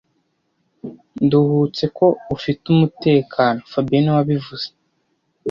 [1.23, 4.67] Nduhutse ko ufite umutekano fabien niwe wabivuze